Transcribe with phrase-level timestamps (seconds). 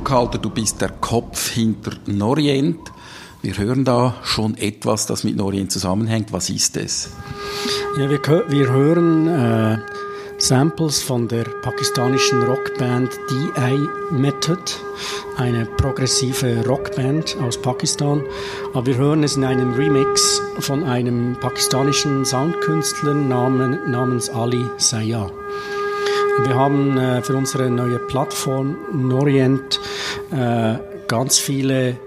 [0.00, 2.80] Burkhalter, du bist der Kopf hinter Norient.
[3.42, 6.32] Wir hören da schon etwas, das mit Norient zusammenhängt.
[6.32, 7.10] Was ist es?
[7.98, 8.18] Ja, wir,
[8.48, 9.78] wir hören äh,
[10.38, 14.62] Samples von der pakistanischen Rockband DI Method,
[15.36, 18.24] eine progressive Rockband aus Pakistan.
[18.72, 25.30] Aber wir hören es in einem Remix von einem pakistanischen Soundkünstler namens Ali Sayah.
[26.44, 29.78] Wir haben äh, für unsere neue Plattform Norient
[30.32, 31.98] äh, ganz viele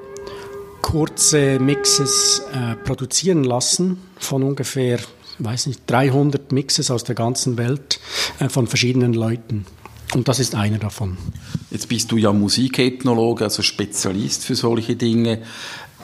[0.81, 5.00] kurze Mixes äh, produzieren lassen von ungefähr,
[5.39, 8.00] weiß nicht, 300 Mixes aus der ganzen Welt
[8.39, 9.66] äh, von verschiedenen Leuten.
[10.14, 11.17] Und das ist einer davon.
[11.72, 15.42] Jetzt bist du ja Musikethnologe, also Spezialist für solche Dinge.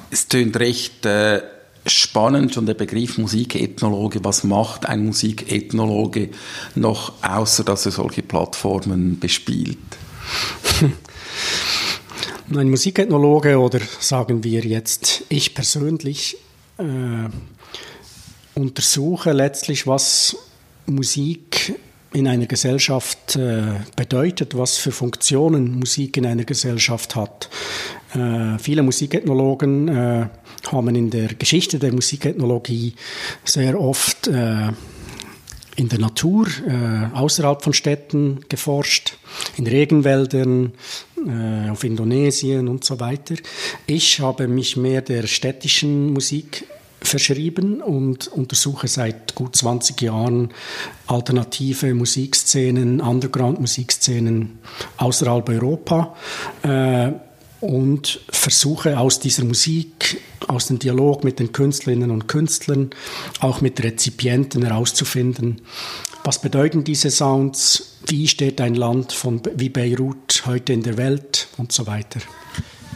[0.10, 1.42] Es tönt recht äh,
[1.86, 4.24] spannend schon der Begriff Musikethnologe.
[4.24, 6.30] Was macht ein Musikethnologe
[6.76, 9.78] noch, außer dass er solche Plattformen bespielt?
[12.56, 16.36] Ein Musikethnologe oder sagen wir jetzt ich persönlich
[16.80, 17.30] äh,
[18.56, 20.36] untersuche letztlich, was
[20.88, 21.80] Musik
[22.12, 27.52] in einer Gesellschaft äh, bedeutet, was für Funktionen Musik in einer Gesellschaft hat.
[28.16, 30.28] Äh, viele Musikethnologen äh,
[30.72, 32.96] haben in der Geschichte der Musikethnologie
[33.46, 34.72] sehr oft äh,
[35.80, 39.18] in der Natur, äh, außerhalb von Städten geforscht,
[39.56, 40.74] in Regenwäldern,
[41.28, 43.36] äh, auf Indonesien und so weiter.
[43.86, 46.66] Ich habe mich mehr der städtischen Musik
[47.02, 50.50] verschrieben und untersuche seit gut 20 Jahren
[51.08, 54.60] alternative Musikszenen, Underground-Musikszenen
[54.98, 56.16] außerhalb Europa
[56.64, 57.12] äh,
[57.62, 62.90] und versuche aus dieser Musik, aus dem Dialog mit den Künstlerinnen und Künstlern,
[63.40, 65.62] auch mit Rezipienten herauszufinden,
[66.24, 71.48] was bedeuten diese Sounds, wie steht ein Land von, wie Beirut heute in der Welt
[71.58, 72.20] und so weiter.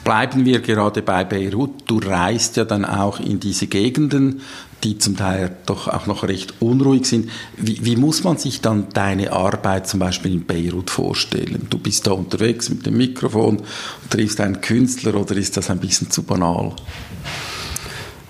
[0.03, 1.83] Bleiben wir gerade bei Beirut.
[1.85, 4.41] Du reist ja dann auch in diese Gegenden,
[4.83, 7.29] die zum Teil doch auch noch recht unruhig sind.
[7.55, 11.67] Wie, wie, muss man sich dann deine Arbeit zum Beispiel in Beirut vorstellen?
[11.69, 15.79] Du bist da unterwegs mit dem Mikrofon und triffst einen Künstler oder ist das ein
[15.79, 16.75] bisschen zu banal?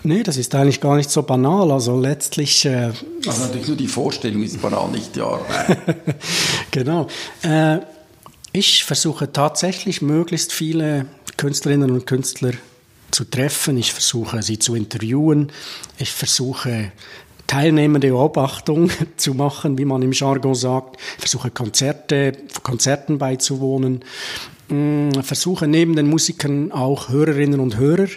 [0.04, 1.72] Nee, das ist eigentlich gar nicht so banal.
[1.72, 2.66] Also letztlich.
[2.66, 2.92] Äh,
[3.26, 5.78] also natürlich nur die Vorstellung ist banal, nicht die Arbeit.
[6.72, 7.08] genau.
[7.42, 7.80] Äh,
[8.52, 12.52] ich versuche tatsächlich möglichst viele Künstlerinnen und Künstler
[13.12, 13.78] zu treffen.
[13.78, 15.52] Ich versuche sie zu interviewen.
[15.98, 16.92] Ich versuche
[17.48, 20.98] teilnehmende Beobachtung zu machen, wie man im Jargon sagt.
[21.16, 24.04] Ich versuche Konzerte, Konzerten beizuwohnen.
[24.68, 28.08] Ich mm, versuche neben den Musikern auch Hörerinnen und Hörer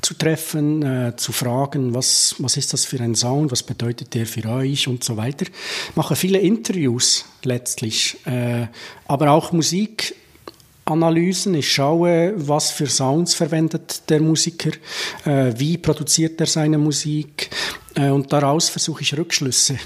[0.00, 4.26] zu treffen, äh, zu fragen, was, was ist das für ein Sound, was bedeutet der
[4.26, 5.46] für euch und so weiter.
[5.46, 8.66] Ich mache viele Interviews letztlich, äh,
[9.06, 10.14] aber auch Musik
[10.84, 11.54] Analysen.
[11.54, 14.70] Ich schaue, was für Sounds verwendet der Musiker,
[15.24, 17.50] äh, wie produziert er seine Musik
[17.94, 19.78] äh, und daraus versuche ich Rückschlüsse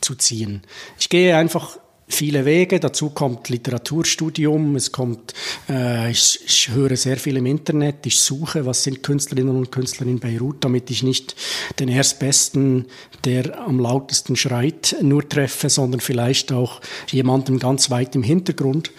[0.00, 0.62] zu ziehen.
[0.98, 1.78] Ich gehe einfach
[2.10, 2.80] viele Wege.
[2.80, 5.34] Dazu kommt Literaturstudium, es kommt,
[5.68, 10.06] äh, ich, ich, höre sehr viel im Internet, ich suche, was sind Künstlerinnen und Künstler
[10.06, 11.34] in Beirut, damit ich nicht
[11.78, 12.86] den Erstbesten,
[13.24, 18.90] der am lautesten schreit, nur treffe, sondern vielleicht auch jemanden ganz weit im Hintergrund.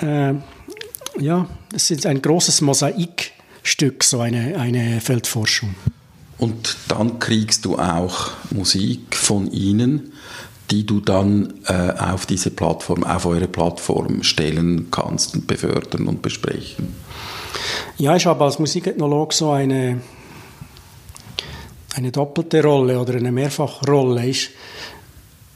[0.00, 0.34] Äh,
[1.18, 5.74] ja, es ist ein großes Mosaikstück, so eine, eine Feldforschung.
[6.38, 10.14] Und dann kriegst du auch Musik von ihnen,
[10.70, 16.22] die du dann äh, auf diese Plattform, auf eure Plattform stellen kannst und befördern und
[16.22, 16.94] besprechen.
[17.98, 20.00] Ja, ich habe als Musikethnolog so eine,
[21.94, 24.26] eine doppelte Rolle oder eine Mehrfachrolle.
[24.26, 24.50] Ich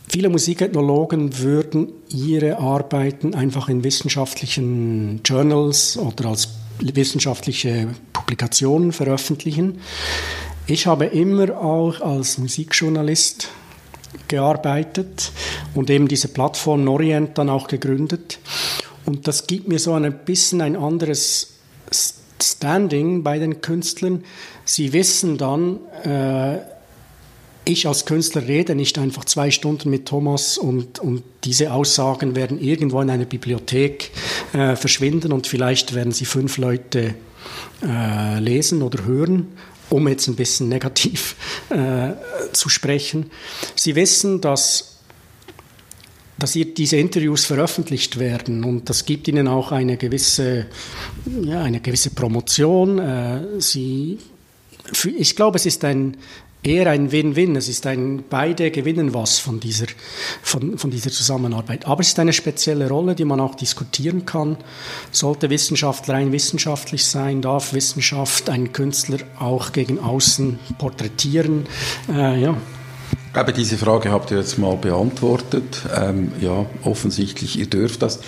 [0.06, 9.80] Viele Musikethnologen würden ihre Arbeiten einfach in wissenschaftlichen Journals oder als wissenschaftliche Publikationen veröffentlichen.
[10.68, 13.48] Ich habe immer auch als Musikjournalist
[14.28, 15.32] gearbeitet
[15.74, 18.38] und eben diese Plattform Norient dann auch gegründet.
[19.06, 21.54] Und das gibt mir so ein bisschen ein anderes
[22.42, 24.24] Standing bei den Künstlern.
[24.64, 26.58] Sie wissen dann, äh,
[27.66, 32.60] ich als Künstler rede nicht einfach zwei Stunden mit Thomas und, und diese Aussagen werden
[32.60, 34.10] irgendwo in einer Bibliothek
[34.52, 37.14] äh, verschwinden und vielleicht werden sie fünf Leute
[37.82, 39.48] äh, lesen oder hören,
[39.90, 41.36] um jetzt ein bisschen negativ
[41.70, 42.12] äh,
[42.52, 43.30] zu sprechen.
[43.76, 44.94] Sie wissen, dass
[46.36, 50.66] dass diese Interviews veröffentlicht werden und das gibt ihnen auch eine gewisse,
[51.42, 52.98] ja, eine gewisse Promotion.
[52.98, 54.18] Äh, sie,
[55.16, 56.16] ich glaube, es ist ein,
[56.64, 57.56] eher ein Win-Win.
[57.56, 59.86] Es ist ein, beide gewinnen was von dieser,
[60.42, 61.86] von, von dieser Zusammenarbeit.
[61.86, 64.56] Aber es ist eine spezielle Rolle, die man auch diskutieren kann.
[65.10, 67.42] Sollte Wissenschaft rein wissenschaftlich sein?
[67.42, 71.66] Darf Wissenschaft einen Künstler auch gegen außen porträtieren?
[72.08, 72.56] Äh, ja.
[73.34, 75.82] Aber diese Frage habt ihr jetzt mal beantwortet.
[75.92, 78.20] Ähm, ja, offensichtlich, ihr dürft das.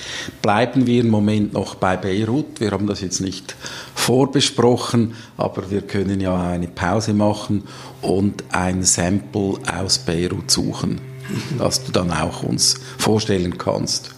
[0.43, 2.59] Bleiben wir im Moment noch bei Beirut.
[2.59, 3.55] Wir haben das jetzt nicht
[3.95, 7.63] vorbesprochen, aber wir können ja eine Pause machen
[8.03, 11.01] und ein Sample aus Beirut suchen,
[11.59, 14.16] das du dann auch uns vorstellen kannst.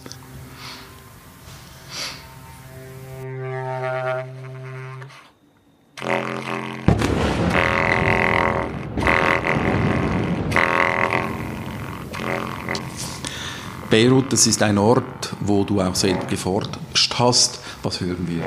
[13.89, 17.59] Beirut, das ist ein Ort, wo du auch selber geforscht hast.
[17.83, 18.43] Was hören wir?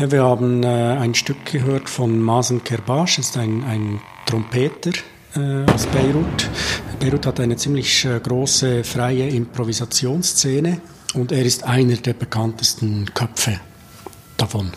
[0.00, 4.92] Äh, wir haben äh, ein Stück gehört von Mazen Kerbash, ist ein, ein Trompeter
[5.34, 6.50] äh, aus Beirut.
[6.98, 10.80] Beirut hat eine ziemlich äh, große freie Improvisationsszene
[11.14, 13.60] und er ist einer der bekanntesten Köpfe
[14.36, 14.70] davon.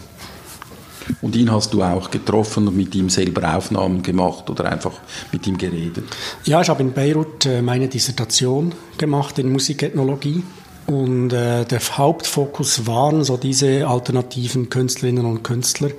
[1.22, 4.94] Und ihn hast du auch getroffen und mit ihm selber Aufnahmen gemacht oder einfach
[5.32, 6.04] mit ihm geredet?
[6.46, 10.44] Ja, ich habe in Beirut äh, meine Dissertation gemacht in Musikethnologie.
[10.86, 15.92] Und äh, der Hauptfokus waren so diese alternativen Künstlerinnen und Künstler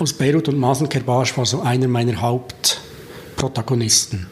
[0.00, 4.26] aus Beirut und Masen Kerbash war so einer meiner Hauptprotagonisten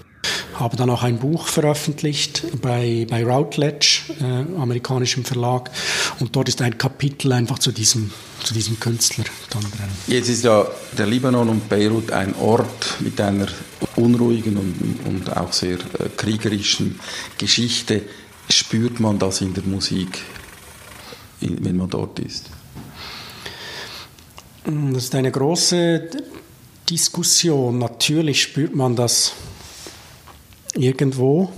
[0.61, 5.71] habe dann auch ein Buch veröffentlicht bei, bei Routledge, äh, amerikanischem Verlag.
[6.21, 8.11] Und dort ist ein Kapitel einfach zu diesem,
[8.45, 9.89] zu diesem Künstler dann drin.
[10.07, 13.47] Jetzt ist ja der Libanon und Beirut ein Ort mit einer
[13.97, 17.01] unruhigen und, und auch sehr äh, kriegerischen
[17.39, 18.03] Geschichte.
[18.51, 20.19] Spürt man das in der Musik,
[21.41, 22.51] wenn man dort ist?
[24.65, 26.11] Das ist eine große
[26.89, 27.79] Diskussion.
[27.79, 29.33] Natürlich spürt man das
[30.75, 31.51] irgendwo.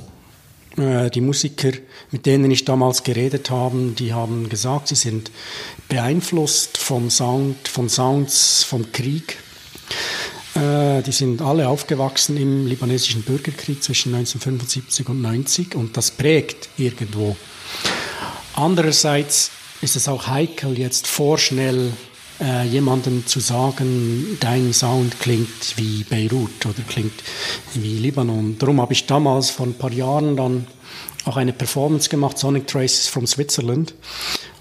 [0.77, 1.73] Äh, die Musiker,
[2.11, 5.31] mit denen ich damals geredet habe, die haben gesagt, sie sind
[5.89, 9.37] beeinflusst vom Sound, von Sounds vom Krieg.
[10.55, 16.69] Äh, die sind alle aufgewachsen im libanesischen Bürgerkrieg zwischen 1975 und 90 und das prägt
[16.79, 17.37] irgendwo.
[18.55, 21.93] Andererseits ist es auch heikel, jetzt vorschnell
[22.41, 27.23] äh, jemandem zu sagen, dein Sound klingt wie Beirut oder klingt
[27.75, 28.57] wie Libanon.
[28.59, 30.67] Darum habe ich damals vor ein paar Jahren dann
[31.25, 33.95] auch eine Performance gemacht, Sonic Traces from Switzerland,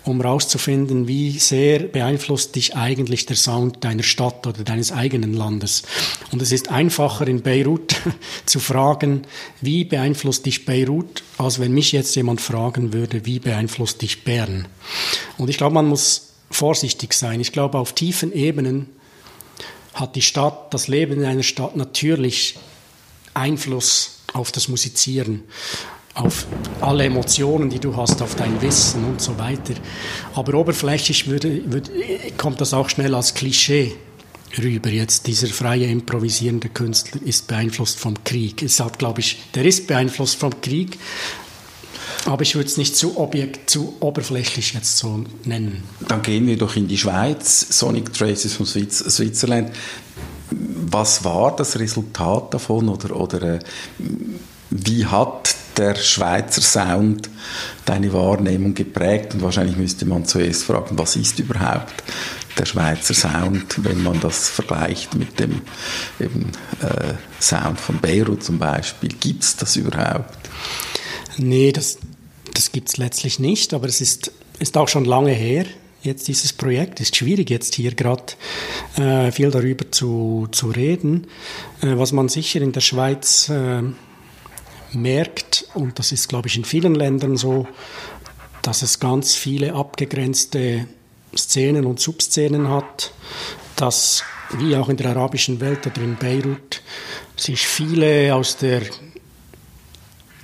[0.03, 5.83] um herauszufinden, wie sehr beeinflusst dich eigentlich der Sound deiner Stadt oder deines eigenen Landes.
[6.31, 7.95] Und es ist einfacher in Beirut
[8.45, 9.23] zu fragen,
[9.61, 14.67] wie beeinflusst dich Beirut, als wenn mich jetzt jemand fragen würde, wie beeinflusst dich Bern.
[15.37, 17.39] Und ich glaube, man muss vorsichtig sein.
[17.39, 18.87] Ich glaube, auf tiefen Ebenen
[19.93, 22.57] hat die Stadt, das Leben in einer Stadt natürlich
[23.33, 25.43] Einfluss auf das Musizieren,
[26.13, 26.45] auf
[26.81, 29.73] alle Emotionen, die du hast, auf dein Wissen und so weiter.
[30.35, 31.91] Aber oberflächlich würde, würde,
[32.37, 33.95] kommt das auch schnell als Klischee
[34.57, 34.89] rüber.
[34.89, 38.61] Jetzt dieser freie improvisierende Künstler ist beeinflusst vom Krieg.
[38.61, 40.97] Es hat, glaube ich, der ist beeinflusst vom Krieg,
[42.25, 45.83] aber ich würde es nicht zu, objekt, zu oberflächlich jetzt so nennen.
[46.07, 49.71] Dann gehen wir doch in die Schweiz, Sonic Traces von Schweiz, Switzerland.
[50.51, 53.59] Was war das Resultat davon oder, oder äh,
[54.69, 57.29] wie hat der Schweizer Sound
[57.85, 59.33] deine Wahrnehmung geprägt?
[59.33, 62.03] Und wahrscheinlich müsste man zuerst fragen, was ist überhaupt
[62.57, 65.61] der Schweizer Sound, wenn man das vergleicht mit dem
[66.19, 66.51] eben,
[66.81, 69.09] äh, Sound von Beirut zum Beispiel?
[69.19, 70.49] Gibt es das überhaupt?
[71.37, 71.97] Nee, das,
[72.53, 75.65] das gibt es letztlich nicht, aber es ist, ist auch schon lange her,
[76.03, 76.99] jetzt dieses Projekt.
[76.99, 78.33] Ist schwierig, jetzt hier gerade
[78.97, 81.27] äh, viel darüber zu, zu reden.
[81.81, 83.81] Äh, was man sicher in der Schweiz äh,
[84.93, 87.67] merkt, und das ist, glaube ich, in vielen Ländern so,
[88.61, 90.87] dass es ganz viele abgegrenzte
[91.35, 93.13] Szenen und Subszenen hat,
[93.75, 94.23] dass,
[94.57, 96.81] wie auch in der arabischen Welt oder in Beirut,
[97.37, 98.81] sich viele aus der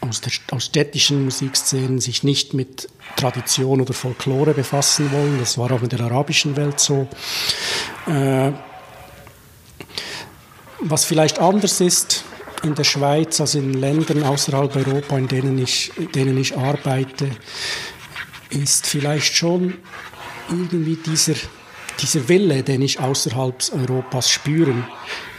[0.01, 5.39] aus, der, städtischen Musikszenen sich nicht mit Tradition oder Folklore befassen wollen.
[5.39, 7.08] Das war auch in der arabischen Welt so.
[8.06, 8.51] Äh,
[10.80, 12.24] was vielleicht anders ist
[12.63, 17.30] in der Schweiz als in Ländern außerhalb Europa, in denen ich, in denen ich arbeite,
[18.50, 19.75] ist vielleicht schon
[20.50, 21.36] irgendwie dieser,
[22.00, 24.74] dieser Wille, den ich außerhalb Europas spüre,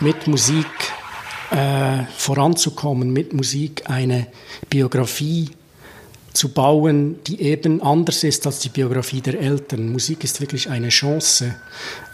[0.01, 0.67] mit Musik
[1.51, 4.27] äh, voranzukommen, mit Musik eine
[4.69, 5.51] Biografie
[6.33, 9.91] zu bauen, die eben anders ist als die Biografie der Eltern.
[9.91, 11.55] Musik ist wirklich eine Chance,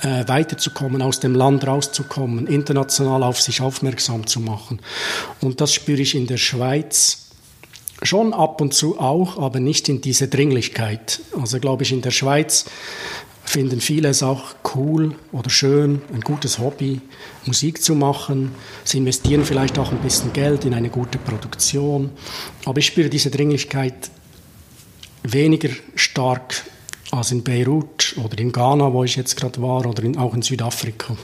[0.03, 4.81] äh, weiterzukommen, aus dem Land rauszukommen, international auf sich aufmerksam zu machen.
[5.41, 7.25] Und das spüre ich in der Schweiz
[8.03, 11.21] schon ab und zu auch, aber nicht in dieser Dringlichkeit.
[11.39, 12.67] Also glaube ich, in der Schweiz
[13.45, 17.01] finden viele es auch cool oder schön, ein gutes Hobby,
[17.47, 18.53] Musik zu machen.
[18.85, 22.11] Sie investieren vielleicht auch ein bisschen Geld in eine gute Produktion.
[22.65, 24.11] Aber ich spüre diese Dringlichkeit
[25.23, 26.65] weniger stark
[27.11, 30.43] als in Beirut oder in Ghana, wo ich jetzt gerade war, oder in, auch in
[30.43, 31.17] Südafrika.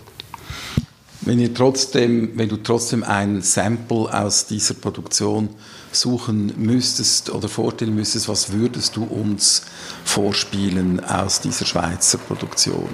[1.22, 5.50] Wenn, ihr trotzdem, wenn du trotzdem ein Sample aus dieser Produktion
[5.92, 9.62] suchen müsstest oder vorstellen müsstest, was würdest du uns
[10.04, 12.88] vorspielen aus dieser Schweizer Produktion?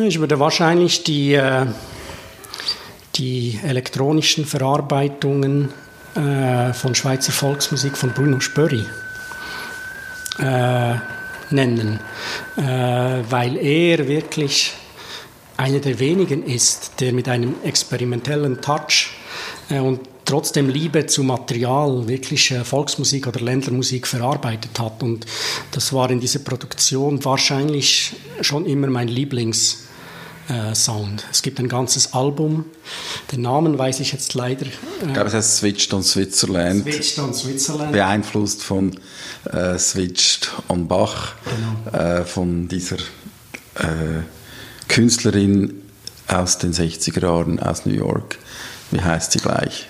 [0.00, 1.66] Ich würde wahrscheinlich die, äh,
[3.14, 5.68] die elektronischen Verarbeitungen
[6.16, 8.84] äh, von Schweizer Volksmusik von Bruno Spörri
[10.38, 10.94] äh,
[11.50, 12.00] nennen,
[12.56, 14.74] weil er wirklich
[15.56, 19.10] einer der wenigen ist, der mit einem experimentellen Touch
[19.70, 25.02] und trotzdem Liebe zu Material wirklich Volksmusik oder Ländlermusik verarbeitet hat.
[25.02, 25.26] Und
[25.70, 29.82] das war in dieser Produktion wahrscheinlich schon immer mein Lieblings.
[30.74, 31.26] Sound.
[31.32, 32.66] Es gibt ein ganzes Album.
[33.32, 34.66] Den Namen weiß ich jetzt leider.
[34.66, 36.84] Ich glaube, es heißt Switched on Switzerland.
[36.84, 37.90] Switched on Switzerland.
[37.90, 38.96] Beeinflusst von
[39.52, 41.32] äh, Switched on Bach,
[41.90, 41.98] genau.
[41.98, 42.98] äh, von dieser
[43.74, 44.22] äh,
[44.88, 45.82] Künstlerin
[46.28, 48.38] aus den 60er Jahren aus New York.
[48.90, 49.86] Wie heißt sie gleich?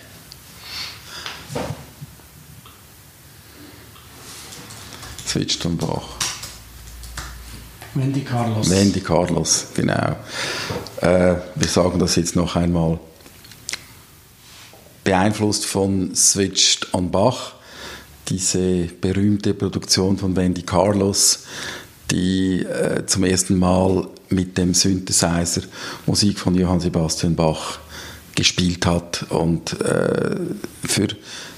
[5.26, 6.16] Switched on Bach.
[7.94, 8.70] Wendy Carlos.
[8.70, 10.16] Wendy Carlos, genau.
[11.00, 12.98] Äh, wir sagen das jetzt noch einmal.
[15.04, 17.54] Beeinflusst von Switched on Bach,
[18.28, 21.44] diese berühmte Produktion von Wendy Carlos,
[22.10, 25.62] die äh, zum ersten Mal mit dem Synthesizer
[26.06, 27.78] Musik von Johann Sebastian Bach
[28.34, 29.26] gespielt hat.
[29.30, 30.36] Und äh,
[30.84, 31.08] für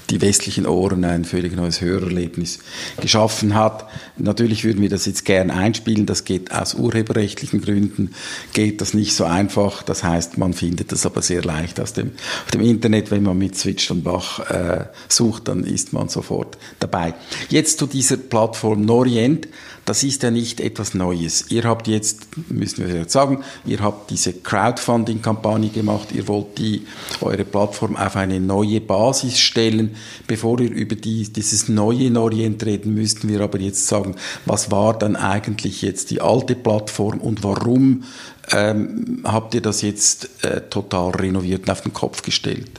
[0.09, 2.59] die westlichen Ohren ein völlig neues Hörerlebnis
[2.99, 3.87] geschaffen hat.
[4.17, 8.11] Natürlich würden wir das jetzt gern einspielen, das geht aus urheberrechtlichen Gründen,
[8.53, 12.11] geht das nicht so einfach, das heißt, man findet das aber sehr leicht aus dem,
[12.45, 16.57] auf dem Internet, wenn man mit Switch und Bach äh, sucht, dann ist man sofort
[16.79, 17.13] dabei.
[17.49, 19.47] Jetzt zu dieser Plattform Norient,
[19.89, 21.45] das ist ja nicht etwas Neues.
[21.49, 26.85] Ihr habt jetzt, müssen wir jetzt sagen, ihr habt diese Crowdfunding-Kampagne gemacht, ihr wollt die,
[27.21, 29.95] eure Plattform auf eine neue Basis stellen.
[30.27, 34.15] Bevor wir über die, dieses neue Orient reden, müssten wir aber jetzt sagen,
[34.45, 38.03] was war dann eigentlich jetzt die alte Plattform und warum
[38.51, 42.71] ähm, habt ihr das jetzt äh, total renoviert und auf den Kopf gestellt?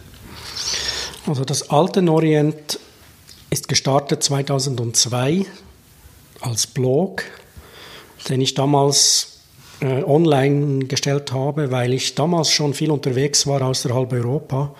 [1.27, 2.79] Also das alte Orient
[3.50, 5.45] ist gestartet 2002
[6.41, 7.25] als Blog,
[8.29, 9.41] den ich damals
[9.81, 14.75] äh, online gestellt habe, weil ich damals schon viel unterwegs war außerhalb Europa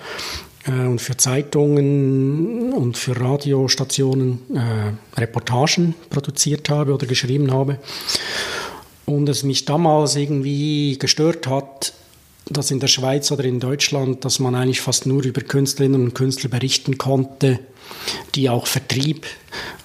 [0.67, 7.79] äh, und für Zeitungen und für Radiostationen äh, Reportagen produziert habe oder geschrieben habe.
[9.07, 11.95] Und es mich damals irgendwie gestört hat,
[12.49, 16.15] dass in der Schweiz oder in Deutschland, dass man eigentlich fast nur über Künstlerinnen und
[16.15, 17.61] Künstler berichten konnte,
[18.35, 19.27] die auch Vertrieb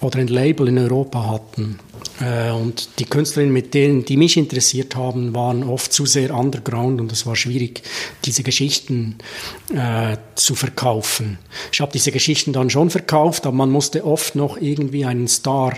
[0.01, 1.79] oder ein Label in Europa hatten.
[2.19, 7.01] Äh, und die Künstlerinnen, mit denen, die mich interessiert haben, waren oft zu sehr underground
[7.01, 7.81] und es war schwierig,
[8.23, 9.17] diese Geschichten
[9.73, 11.37] äh, zu verkaufen.
[11.71, 15.73] Ich habe diese Geschichten dann schon verkauft, aber man musste oft noch irgendwie einen Star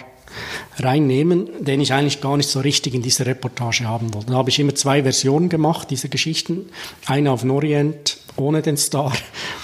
[0.78, 4.32] reinnehmen, den ich eigentlich gar nicht so richtig in dieser Reportage haben wollte.
[4.32, 6.70] Da habe ich immer zwei Versionen gemacht, diese Geschichten.
[7.06, 9.12] Eine auf Norient ohne den Star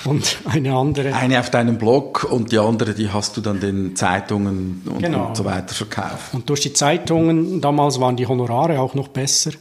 [0.05, 1.13] und eine andere.
[1.13, 5.27] Eine auf deinem Blog und die andere, die hast du dann den Zeitungen und, genau.
[5.27, 6.33] und so weiter verkauft.
[6.33, 9.51] Und durch die Zeitungen, damals waren die Honorare auch noch besser,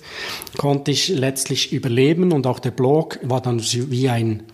[0.56, 4.44] konnte ich letztlich überleben und auch der Blog war dann wie ein,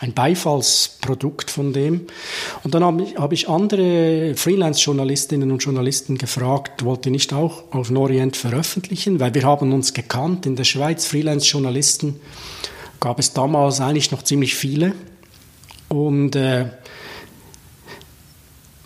[0.00, 2.06] ein Beifallsprodukt von dem.
[2.64, 7.64] Und dann habe ich, hab ich andere Freelance-Journalistinnen und Journalisten gefragt, wollt ihr nicht auch
[7.72, 9.20] auf Norient veröffentlichen?
[9.20, 12.20] Weil wir haben uns gekannt in der Schweiz, Freelance-Journalisten
[13.00, 14.94] gab es damals eigentlich noch ziemlich viele.
[15.88, 16.66] Und äh,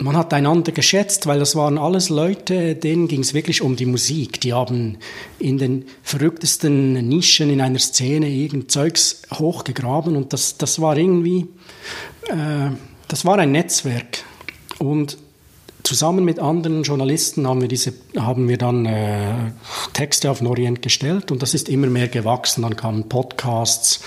[0.02, 3.86] man hat einander geschätzt, weil das waren alles Leute, denen ging es wirklich um die
[3.86, 4.40] Musik.
[4.40, 4.98] Die haben
[5.38, 11.46] in den verrücktesten Nischen in einer Szene irgend Zeugs hochgegraben und das, das war irgendwie,
[12.28, 12.70] äh,
[13.08, 14.24] das war ein Netzwerk.
[14.78, 15.18] Und
[15.82, 19.52] zusammen mit anderen Journalisten haben wir, diese, haben wir dann äh,
[19.92, 22.62] Texte auf Norient gestellt und das ist immer mehr gewachsen.
[22.62, 24.00] Dann kamen Podcasts.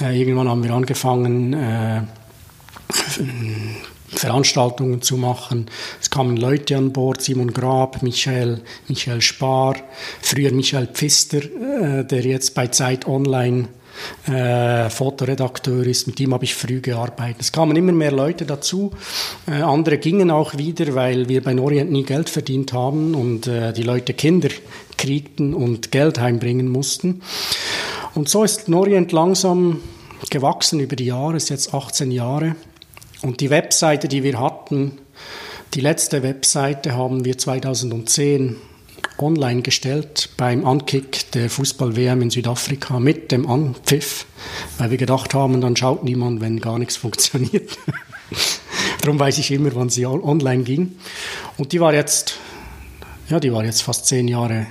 [0.00, 2.02] Äh, irgendwann haben wir angefangen, äh,
[4.08, 5.66] Veranstaltungen zu machen.
[6.00, 9.76] Es kamen Leute an Bord, Simon Grab, Michael, Michael Spar,
[10.22, 13.68] früher Michael Pfister, äh, der jetzt bei Zeit Online
[14.26, 16.06] äh, Fotoredakteur ist.
[16.06, 17.40] Mit ihm habe ich früh gearbeitet.
[17.40, 18.92] Es kamen immer mehr Leute dazu.
[19.46, 23.72] Äh, andere gingen auch wieder, weil wir bei Norient nie Geld verdient haben und äh,
[23.72, 24.48] die Leute Kinder
[24.96, 27.22] kriegten und Geld heimbringen mussten.
[28.14, 29.80] Und so ist Norient langsam
[30.30, 32.56] gewachsen über die Jahre, ist jetzt 18 Jahre.
[33.22, 34.98] Und die Webseite, die wir hatten,
[35.74, 38.56] die letzte Webseite haben wir 2010
[39.22, 44.26] online gestellt beim Ankick der Fußball-WM in Südafrika mit dem Anpfiff,
[44.78, 47.78] weil wir gedacht haben, dann schaut niemand, wenn gar nichts funktioniert.
[49.00, 50.96] Darum weiß ich immer, wann sie online ging.
[51.56, 52.36] Und die war jetzt,
[53.28, 54.66] ja, die war jetzt fast zehn Jahre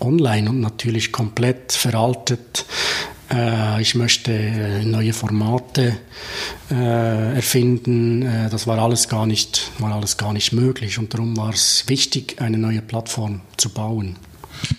[0.00, 2.64] online und natürlich komplett veraltet.
[3.32, 5.96] Äh, ich möchte äh, neue Formate
[6.70, 8.48] äh, erfinden.
[8.50, 12.40] das war alles gar nicht, war alles gar nicht möglich und darum war es wichtig,
[12.40, 14.16] eine neue Plattform zu bauen.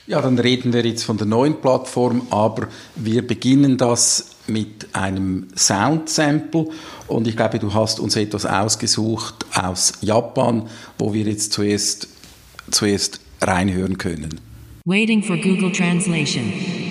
[0.05, 5.47] Ja, dann reden wir jetzt von der neuen Plattform, aber wir beginnen das mit einem
[5.55, 6.67] Sound-Sample
[7.07, 10.67] und ich glaube, du hast uns etwas ausgesucht aus Japan,
[10.97, 12.07] wo wir jetzt zuerst,
[12.69, 14.39] zuerst reinhören können.
[14.85, 16.90] Waiting for Google Translation.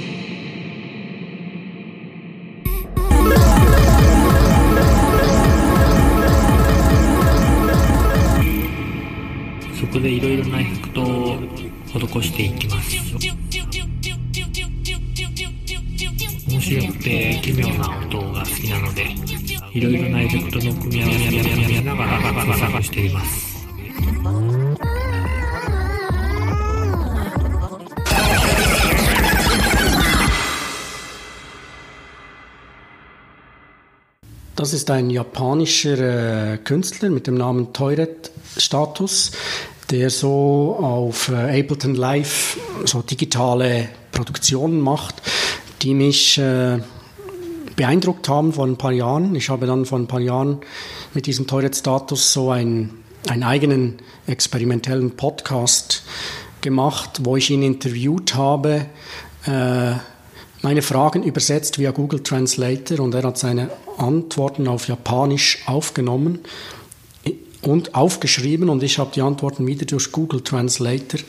[9.91, 11.37] こでいろいろなエフェクトを
[11.87, 12.97] 施していきます。
[16.49, 19.07] 面白くて奇妙な音が好きなので
[19.73, 23.51] いろいろなエフェクトの組み合わせをながら探しています。
[34.57, 39.33] Das ist ein japanischer äh, Künstler mit dem Namen Toilet Status,
[39.91, 45.17] der so auf äh, Ableton Live so digitale Produktionen macht,
[45.83, 46.79] die mich äh,
[47.77, 49.35] beeindruckt haben vor ein paar Jahren.
[49.35, 50.59] Ich habe dann vor ein paar Jahren
[51.15, 52.91] mit diesem Toilet Status so ein,
[53.29, 56.03] einen eigenen experimentellen Podcast
[56.61, 58.87] gemacht, wo ich ihn interviewt habe.
[59.47, 59.93] Äh,
[60.63, 66.41] meine Fragen übersetzt via Google Translator und er hat seine Antworten auf Japanisch aufgenommen
[67.63, 71.21] und aufgeschrieben und ich habe die Antworten wieder durch Google Translator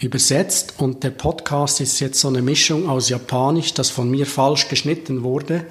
[0.00, 4.68] übersetzt und der Podcast ist jetzt so eine Mischung aus Japanisch, das von mir falsch
[4.68, 5.66] geschnitten wurde,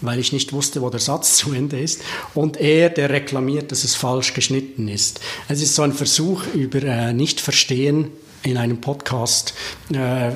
[0.00, 2.02] weil ich nicht wusste, wo der Satz zu Ende ist
[2.34, 5.20] und er, der reklamiert, dass es falsch geschnitten ist.
[5.48, 8.10] Es ist so ein Versuch über äh, Nicht-Verstehen
[8.42, 9.52] in einem Podcast
[9.92, 10.30] äh,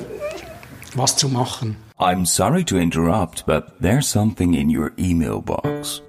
[0.95, 1.77] was zu machen.
[1.97, 6.01] I'm sorry to interrupt, but there's something in your email box.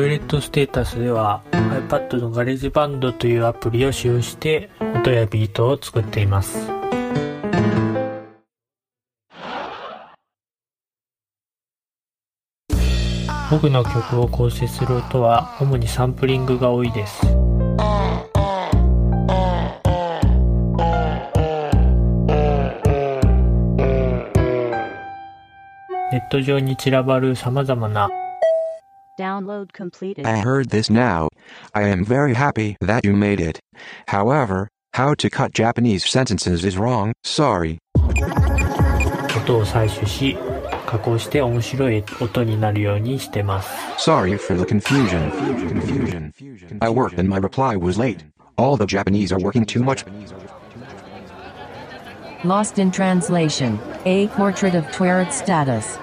[0.00, 6.72] Toilet Status では iPad のガレージバンドというアプリを使用して音やビートを作っています。
[13.50, 17.26] 僕の曲を構成する音は主にサンプリングが多いです。
[26.10, 28.08] ネット上に散らばる様々な
[29.19, 30.25] Download completed.
[30.25, 31.29] I heard this now.
[31.73, 33.59] I am very happy that you made it.
[34.07, 37.13] However, how to cut Japanese sentences is wrong.
[37.23, 37.79] Sorry.
[39.45, 40.37] 音を採取し、
[40.85, 43.69] 加工して面白い音になるようにしてます。
[43.97, 45.31] Sorry for the confusion.
[46.31, 46.77] confusion.
[46.81, 48.23] I worked and my reply was late.
[48.57, 50.03] All the Japanese are working too much.
[52.43, 53.79] Lost in translation.
[54.05, 55.97] A portrait of Twirat status.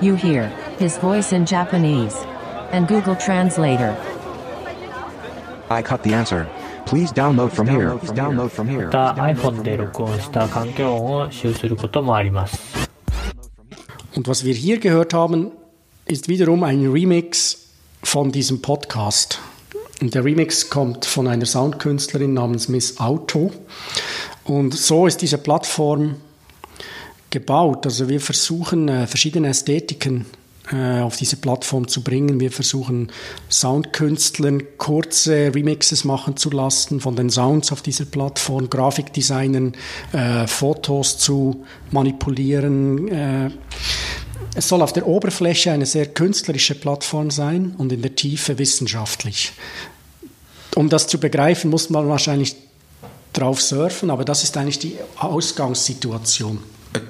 [0.00, 2.14] You hear his voice in Japanese.
[2.72, 3.96] And Google Translator.
[5.70, 6.46] I cut the answer.
[6.86, 7.90] Please download from here.
[8.14, 8.86] Download from here.
[8.86, 12.88] また iPhone で録音した環境音を使用することもあります。
[14.14, 15.50] Und was wir hier gehört haben,
[16.06, 17.70] ist wiederum ein Remix
[18.02, 19.40] von diesem Podcast.
[20.00, 23.50] Und der Remix kommt von einer Soundkünstlerin namens Miss Auto.
[24.44, 26.16] Und so ist diese Plattform
[27.30, 27.84] gebaut.
[27.84, 32.39] Also wir versuchen äh, verschiedene Ästhetiken äh, auf diese Plattform zu bringen.
[32.39, 33.11] Wir versuchen
[33.49, 39.73] Soundkünstlern kurze Remixes machen zu lassen von den Sounds auf dieser Plattform, Grafikdesignern
[40.13, 43.07] äh, Fotos zu manipulieren.
[43.07, 43.49] Äh,
[44.53, 49.53] es soll auf der Oberfläche eine sehr künstlerische Plattform sein und in der Tiefe wissenschaftlich.
[50.75, 52.55] um das zu begreifen, muss man wahrscheinlich
[53.33, 56.59] drauf surfen, aber das ist eigentlich die Ausgangssituation.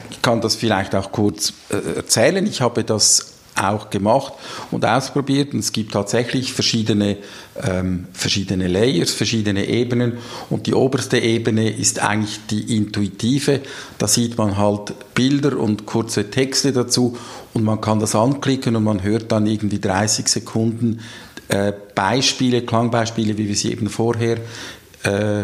[0.10, 2.46] Ich kann das vielleicht auch kurz äh, erzählen.
[2.46, 3.31] Ich habe das
[3.62, 4.34] auch gemacht
[4.71, 5.54] und ausprobiert.
[5.54, 7.17] Und es gibt tatsächlich verschiedene,
[7.62, 10.13] ähm, verschiedene Layers, verschiedene Ebenen.
[10.50, 13.62] Und die oberste Ebene ist eigentlich die intuitive.
[13.97, 17.17] Da sieht man halt Bilder und kurze Texte dazu
[17.54, 21.02] und man kann das anklicken und man hört dann irgendwie 30 Sekunden
[21.50, 24.38] äh, Beispiele, Klangbeispiele, wie wir sie eben vorher
[25.04, 25.43] äh,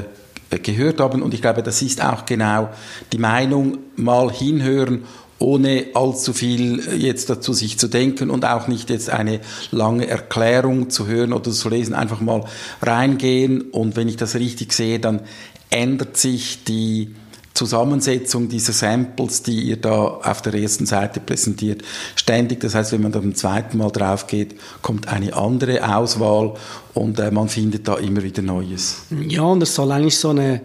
[0.60, 1.22] gehört haben.
[1.22, 2.70] Und ich glaube, das ist auch genau
[3.12, 5.04] die Meinung, mal hinhören
[5.40, 9.40] ohne allzu viel jetzt dazu sich zu denken und auch nicht jetzt eine
[9.72, 12.44] lange Erklärung zu hören oder zu lesen, einfach mal
[12.82, 15.22] reingehen und wenn ich das richtig sehe, dann
[15.70, 17.14] ändert sich die
[17.58, 21.82] Zusammensetzung dieser Samples, die ihr da auf der ersten Seite präsentiert,
[22.16, 22.60] ständig.
[22.60, 26.54] Das heißt, wenn man da beim zweiten Mal drauf geht, kommt eine andere Auswahl
[26.94, 29.02] und äh, man findet da immer wieder Neues.
[29.28, 30.62] Ja, und es soll eigentlich so eine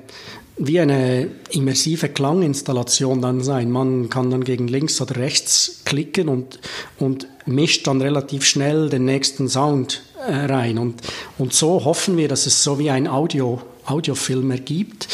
[0.56, 3.70] wie eine immersive Klanginstallation dann sein.
[3.70, 6.60] Man kann dann gegen links oder rechts klicken und,
[6.98, 10.78] und mischt dann relativ schnell den nächsten Sound äh, rein.
[10.78, 11.00] Und,
[11.38, 15.08] und so hoffen wir, dass es so wie ein Audio, Audiofilm ergibt,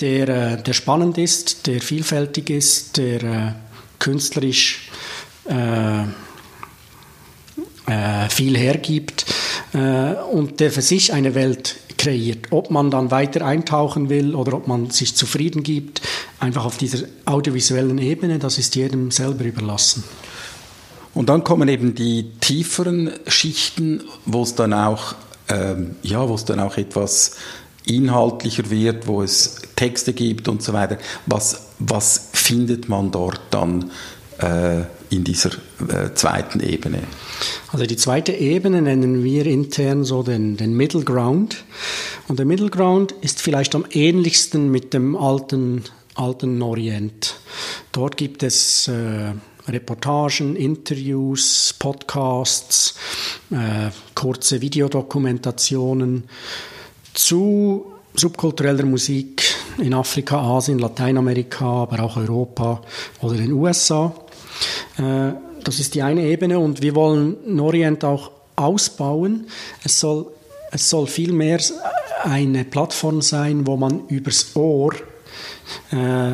[0.00, 3.52] der, äh, der spannend ist, der vielfältig ist, der äh,
[3.98, 4.90] künstlerisch
[5.48, 6.02] äh,
[7.86, 9.26] äh viel hergibt
[9.72, 12.46] äh, und der für sich eine Welt kreiert.
[12.50, 16.00] Ob man dann weiter eintauchen will oder ob man sich zufrieden gibt,
[16.38, 20.02] einfach auf dieser audiovisuellen Ebene, das ist jedem selber überlassen.
[21.12, 25.14] Und dann kommen eben die tieferen Schichten, wo es dann auch,
[25.48, 27.32] ähm, ja, wo es dann auch etwas
[27.84, 30.96] inhaltlicher wird, wo es Texte gibt und so weiter.
[31.26, 33.90] Was, was findet man dort dann
[34.38, 35.50] äh, in dieser
[35.88, 37.02] äh, zweiten Ebene?
[37.72, 41.64] Also die zweite Ebene nennen wir intern so den, den Middle Ground.
[42.28, 47.36] Und der Middle Ground ist vielleicht am ähnlichsten mit dem alten, alten Orient.
[47.92, 49.32] Dort gibt es äh,
[49.68, 52.94] Reportagen, Interviews, Podcasts,
[53.50, 56.24] äh, kurze Videodokumentationen
[57.14, 59.42] zu subkultureller Musik
[59.78, 62.82] in Afrika, Asien, Lateinamerika, aber auch Europa
[63.20, 64.14] oder den USA.
[64.98, 65.32] Äh,
[65.64, 69.46] das ist die eine Ebene und wir wollen Norient auch ausbauen.
[69.84, 70.26] Es soll,
[70.70, 71.60] es soll vielmehr
[72.24, 74.94] eine Plattform sein, wo man übers Ohr
[75.90, 76.32] äh,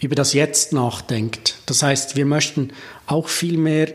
[0.00, 1.56] über das Jetzt nachdenkt.
[1.66, 2.72] Das heißt, wir möchten
[3.06, 3.88] auch viel mehr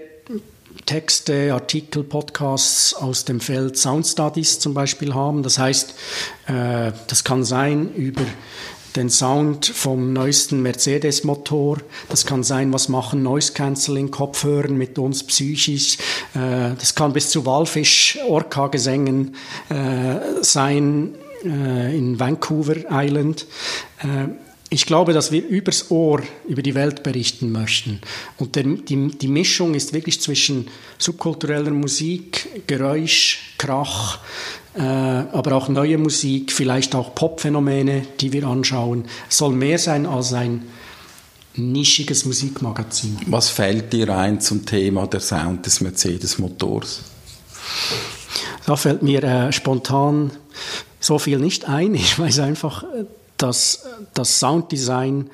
[0.85, 5.43] Texte, Artikel, Podcasts aus dem Feld Sound Studies zum Beispiel haben.
[5.43, 5.93] Das heißt,
[6.47, 8.23] äh, das kann sein über
[8.95, 11.79] den Sound vom neuesten Mercedes-Motor.
[12.09, 15.97] Das kann sein, was machen Noise-Canceling-Kopfhörer mit uns psychisch.
[16.35, 19.35] Äh, das kann bis zu Walfisch-Orca-Gesängen
[19.69, 23.45] äh, sein äh, in Vancouver Island.
[24.73, 28.01] Ich glaube, dass wir übers Ohr über die Welt berichten möchten.
[28.37, 35.69] Und die, die, die Mischung ist wirklich zwischen subkultureller Musik, Geräusch, Krach, äh, aber auch
[35.69, 39.05] neue Musik, vielleicht auch Popphänomene, die wir anschauen.
[39.29, 40.63] Es soll mehr sein als ein
[41.55, 43.19] nischiges Musikmagazin.
[43.27, 47.01] Was fällt dir ein zum Thema der Sound des Mercedes-Motors?
[48.65, 50.31] Da fällt mir äh, spontan
[50.99, 51.95] so viel nicht ein.
[51.95, 52.85] Ich weiß einfach,
[53.37, 55.29] dass das Sounddesign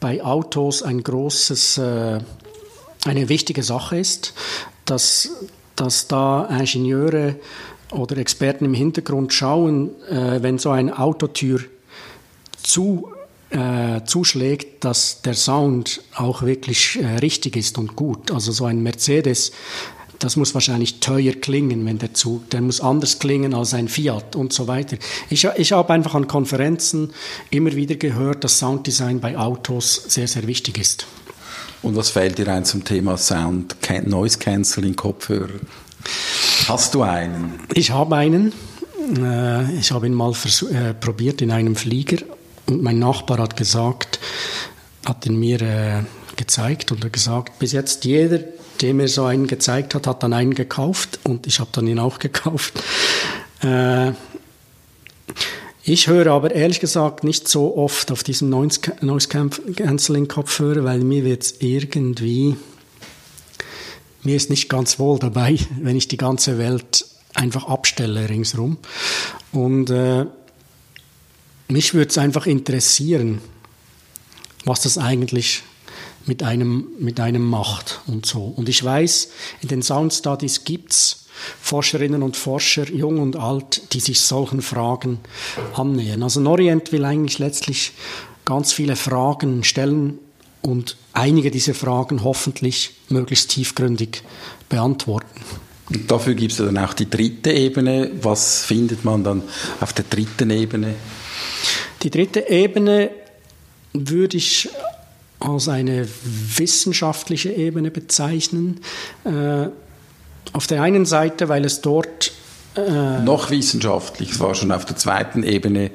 [0.00, 2.18] bei Autos ein großes, äh,
[3.04, 4.32] eine wichtige Sache ist,
[4.86, 5.30] dass,
[5.76, 7.36] dass da Ingenieure
[7.92, 11.60] oder Experten im Hintergrund schauen, äh, wenn so eine Autotür
[12.62, 13.10] zu,
[13.50, 18.30] äh, zuschlägt, dass der Sound auch wirklich äh, richtig ist und gut.
[18.30, 19.52] Also so ein Mercedes,
[20.20, 24.36] das muss wahrscheinlich teuer klingen, wenn der Zug, der muss anders klingen als ein Fiat
[24.36, 24.96] und so weiter.
[25.30, 27.12] Ich, ich habe einfach an Konferenzen
[27.50, 31.06] immer wieder gehört, dass Sounddesign bei Autos sehr, sehr wichtig ist.
[31.82, 33.76] Und was fällt dir ein zum Thema Sound,
[34.06, 35.60] Noise Cancelling Kopfhörer?
[36.70, 37.58] Hast du einen?
[37.74, 38.52] Ich habe einen.
[39.18, 42.18] Äh, ich habe ihn mal äh, probiert in einem Flieger
[42.66, 44.20] und mein Nachbar hat gesagt,
[45.04, 46.02] hat ihn mir äh,
[46.36, 48.38] gezeigt und gesagt, bis jetzt jeder,
[48.80, 51.98] der mir so einen gezeigt hat, hat dann einen gekauft und ich habe dann ihn
[51.98, 52.74] auch gekauft.
[55.82, 58.78] Ich höre aber ehrlich gesagt nicht so oft auf diesem Noise
[59.74, 62.54] Cancelling Kopfhörer, weil mir wird es irgendwie
[64.22, 68.78] mir ist nicht ganz wohl dabei, wenn ich die ganze Welt einfach abstelle ringsrum.
[69.52, 70.26] Und äh,
[71.68, 73.40] mich würde es einfach interessieren,
[74.64, 75.62] was das eigentlich
[76.26, 78.42] mit einem, mit einem macht und so.
[78.56, 79.30] Und ich weiß,
[79.62, 81.26] in den Sound Studies gibt's
[81.62, 85.20] Forscherinnen und Forscher, jung und alt, die sich solchen Fragen
[85.74, 86.22] annähern.
[86.22, 87.92] Also Norient will eigentlich letztlich
[88.44, 90.18] ganz viele Fragen stellen
[90.62, 94.22] und einige dieser Fragen hoffentlich möglichst tiefgründig
[94.68, 95.40] beantworten.
[95.88, 98.10] Und dafür gibt es dann auch die dritte Ebene.
[98.22, 99.42] Was findet man dann
[99.80, 100.94] auf der dritten Ebene?
[102.02, 103.10] Die dritte Ebene
[103.92, 104.68] würde ich
[105.40, 108.80] als eine wissenschaftliche Ebene bezeichnen.
[109.24, 109.68] Äh,
[110.52, 112.32] auf der einen Seite, weil es dort
[112.76, 115.90] äh, noch wissenschaftlich, es war schon auf der zweiten Ebene,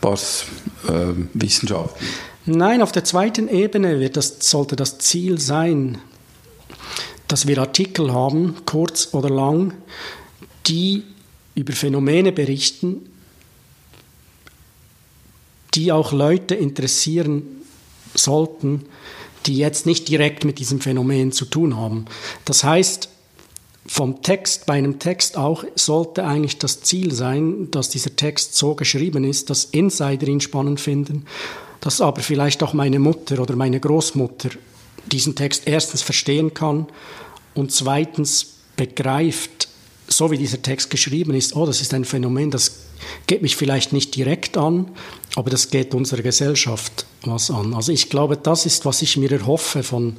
[0.00, 0.44] war es
[0.88, 2.08] äh, wissenschaftlich.
[2.46, 5.98] Nein, auf der zweiten Ebene das, sollte das Ziel sein,
[7.26, 9.72] dass wir Artikel haben, kurz oder lang,
[10.66, 11.04] die
[11.54, 13.10] über Phänomene berichten,
[15.74, 17.42] die auch Leute interessieren
[18.14, 18.84] sollten,
[19.46, 22.04] die jetzt nicht direkt mit diesem Phänomen zu tun haben.
[22.44, 23.08] Das heißt,
[23.86, 28.74] vom Text, bei einem Text auch, sollte eigentlich das Ziel sein, dass dieser Text so
[28.74, 31.26] geschrieben ist, dass Insider ihn spannend finden,
[31.84, 34.48] dass aber vielleicht auch meine Mutter oder meine Großmutter
[35.12, 36.86] diesen Text erstens verstehen kann
[37.52, 39.68] und zweitens begreift,
[40.08, 42.86] so wie dieser Text geschrieben ist, oh, das ist ein Phänomen, das
[43.26, 44.92] geht mich vielleicht nicht direkt an,
[45.36, 47.74] aber das geht unserer Gesellschaft was an.
[47.74, 50.16] Also ich glaube, das ist, was ich mir erhoffe von,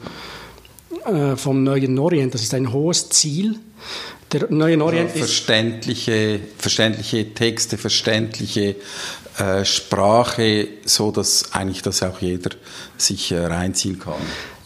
[1.06, 2.34] äh, vom Neuen Orient.
[2.34, 3.60] Das ist ein hohes Ziel.
[4.32, 8.76] Der Neue Orient also verständliche, verständliche Texte, verständliche
[9.38, 12.52] äh, Sprache, so dass eigentlich das auch jeder
[12.98, 14.14] sich äh, reinziehen kann.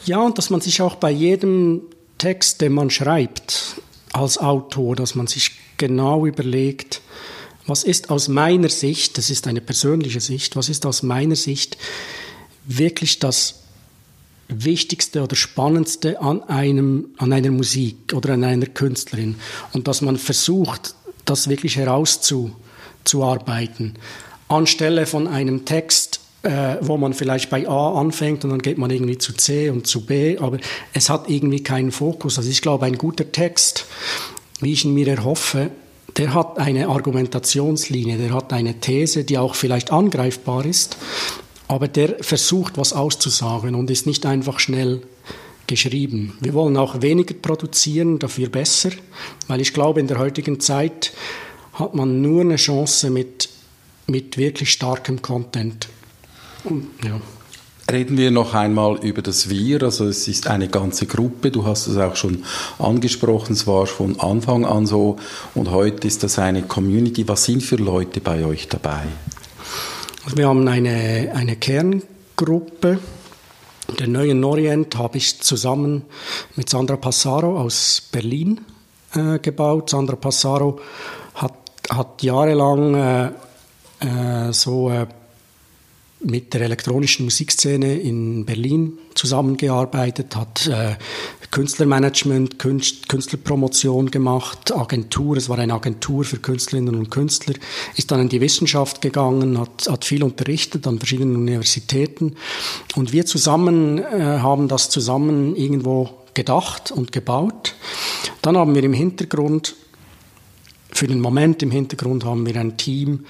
[0.06, 1.82] Ja, und dass man sich auch bei jedem
[2.18, 3.82] Text, den man schreibt,
[4.14, 7.02] als Autor, dass man sich genau überlegt,
[7.68, 11.78] was ist aus meiner Sicht, das ist eine persönliche Sicht, was ist aus meiner Sicht
[12.66, 13.59] wirklich das
[14.50, 19.36] Wichtigste oder Spannendste an, einem, an einer Musik oder an einer Künstlerin
[19.74, 23.94] und dass man versucht, das wirklich herauszuarbeiten.
[24.48, 28.90] Anstelle von einem Text, äh, wo man vielleicht bei A anfängt und dann geht man
[28.90, 30.58] irgendwie zu C und zu B, aber
[30.94, 32.38] es hat irgendwie keinen Fokus.
[32.38, 33.86] Also ich glaube, ein guter Text,
[34.62, 35.70] wie ich ihn mir erhoffe,
[36.18, 40.98] der hat eine Argumentationslinie, der hat eine These, die auch vielleicht angreifbar ist,
[41.70, 45.04] aber der versucht, was auszusagen und ist nicht einfach schnell
[45.68, 46.36] geschrieben.
[46.42, 48.90] Wir wollen auch weniger produzieren, dafür besser,
[49.48, 51.14] weil ich glaube, in der heutigen Zeit
[51.74, 53.50] hat man nur eine Chance mit,
[54.08, 55.88] mit wirklich starkem Content.
[56.64, 57.22] Und, ja.
[57.90, 59.84] Reden wir noch einmal über das Wir.
[59.84, 61.52] Also es ist eine ganze Gruppe.
[61.52, 62.44] Du hast es auch schon
[62.78, 63.54] angesprochen.
[63.54, 65.18] Es war von Anfang an so.
[65.56, 67.28] Und heute ist das eine Community.
[67.28, 69.04] Was sind für Leute bei euch dabei?
[70.26, 73.00] Also wir haben eine, eine Kerngruppe.
[74.00, 76.04] Den neuen Orient habe ich zusammen
[76.56, 78.62] mit Sandra Passaro aus Berlin
[79.16, 79.90] äh, gebaut.
[79.90, 80.80] Sandra Passaro
[81.36, 81.54] hat,
[81.90, 83.28] hat jahrelang äh,
[84.02, 85.08] äh, so äh,
[86.20, 90.96] mit der elektronischen Musikszene in Berlin zusammengearbeitet, hat äh,
[91.52, 97.56] Künstlermanagement, Künst, Künstlerpromotion gemacht, Agentur, es war eine Agentur für Künstlerinnen und Künstler,
[97.96, 102.36] ist dann in die Wissenschaft gegangen, hat, hat viel unterrichtet an verschiedenen Universitäten.
[102.96, 107.76] Und wir zusammen äh, haben das zusammen irgendwo gedacht und gebaut.
[108.42, 109.76] Dann haben wir im Hintergrund
[110.92, 113.26] für den Moment im Hintergrund haben wir ein Team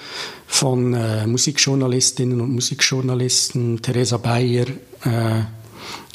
[0.47, 4.65] von äh, Musikjournalistinnen und Musikjournalisten, Theresa Bayer,
[5.03, 5.41] äh,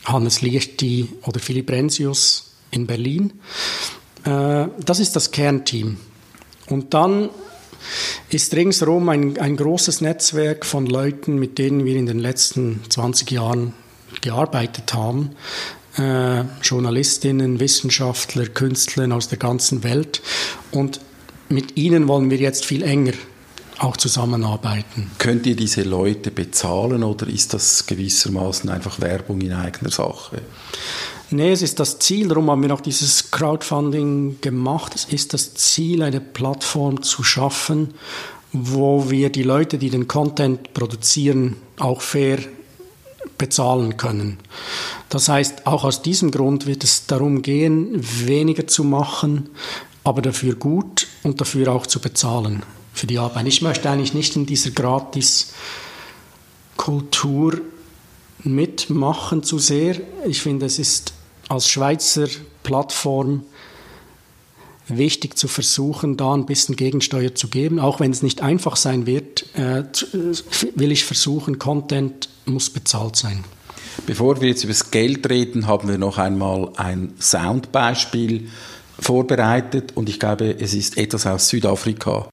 [0.04, 3.32] Hannes Liechti oder Philipp Rensius in Berlin.
[4.24, 5.98] Äh, das ist das Kernteam.
[6.68, 7.30] Und dann
[8.30, 13.30] ist ringsherum ein, ein großes Netzwerk von Leuten, mit denen wir in den letzten 20
[13.30, 13.74] Jahren
[14.20, 15.30] gearbeitet haben.
[15.96, 20.22] Äh, Journalistinnen, Wissenschaftler, Künstler aus der ganzen Welt.
[20.70, 21.00] Und
[21.48, 23.12] mit ihnen wollen wir jetzt viel enger
[23.78, 25.10] auch zusammenarbeiten.
[25.18, 30.42] Könnt ihr diese Leute bezahlen oder ist das gewissermaßen einfach Werbung in eigener Sache?
[31.30, 34.94] Nee, es ist das Ziel, darum haben wir auch dieses Crowdfunding gemacht.
[34.94, 37.94] Es ist das Ziel, eine Plattform zu schaffen,
[38.52, 42.38] wo wir die Leute, die den Content produzieren, auch fair
[43.36, 44.38] bezahlen können.
[45.08, 49.48] Das heißt, auch aus diesem Grund wird es darum gehen, weniger zu machen,
[50.04, 52.62] aber dafür gut und dafür auch zu bezahlen
[52.94, 53.46] für die Arbeit.
[53.46, 57.60] Ich möchte eigentlich nicht in dieser Gratis-Kultur
[58.42, 59.96] mitmachen zu sehr.
[60.26, 61.12] Ich finde, es ist
[61.48, 62.28] als Schweizer
[62.62, 63.42] Plattform
[64.88, 67.80] wichtig zu versuchen, da ein bisschen Gegensteuer zu geben.
[67.80, 69.84] Auch wenn es nicht einfach sein wird, äh,
[70.74, 73.44] will ich versuchen, Content muss bezahlt sein.
[74.06, 78.48] Bevor wir jetzt über das Geld reden, haben wir noch einmal ein Soundbeispiel
[78.98, 82.28] vorbereitet und ich glaube, es ist etwas aus Südafrika.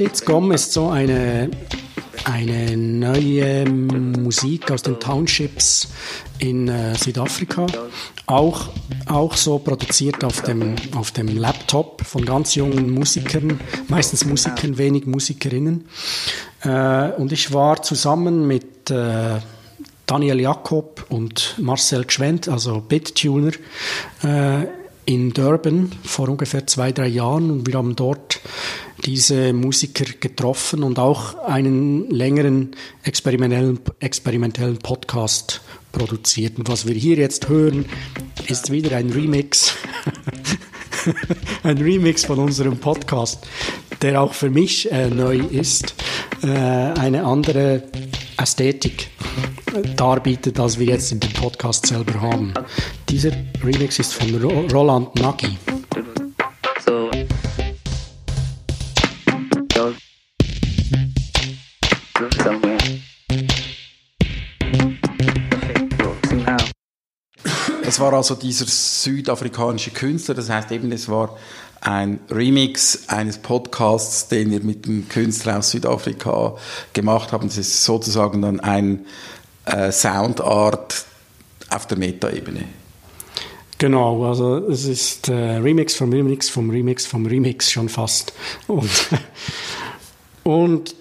[0.00, 1.50] Edits Gom ist so eine,
[2.24, 5.88] eine neue Musik aus den Townships
[6.38, 7.66] in äh, Südafrika.
[8.24, 8.70] Auch,
[9.04, 15.04] auch so produziert auf dem, auf dem Laptop von ganz jungen Musikern, meistens Musikern, wenig
[15.04, 15.86] Musikerinnen.
[16.62, 19.38] Äh, und ich war zusammen mit äh,
[20.06, 23.52] Daniel Jakob und Marcel Gschwend, also Bittuner,
[24.22, 24.64] äh,
[25.04, 28.40] in Durban vor ungefähr zwei, drei Jahren und wir haben dort
[29.04, 35.60] diese Musiker getroffen und auch einen längeren experimentellen, experimentellen Podcast
[35.92, 36.58] produziert.
[36.58, 37.86] Und was wir hier jetzt hören,
[38.46, 39.74] ist wieder ein Remix.
[41.62, 43.46] ein Remix von unserem Podcast,
[44.02, 45.94] der auch für mich äh, neu ist.
[46.42, 47.84] Äh, eine andere
[48.36, 49.08] Ästhetik
[49.96, 52.54] darbietet, als wir jetzt in dem Podcast selber haben.
[53.08, 53.32] Dieser
[53.62, 54.34] Remix ist von
[54.70, 55.48] Roland Nagy.
[67.90, 71.36] Es war also dieser südafrikanische Künstler, das heißt eben, es war
[71.80, 76.54] ein Remix eines Podcasts, den wir mit dem Künstler aus Südafrika
[76.92, 77.48] gemacht haben.
[77.48, 79.06] Das ist sozusagen dann ein
[79.64, 81.04] äh, Soundart
[81.68, 82.66] auf der Metaebene.
[83.78, 88.32] Genau, also es ist äh, Remix vom Remix vom Remix vom Remix schon fast.
[88.68, 88.88] Und,
[90.44, 90.94] und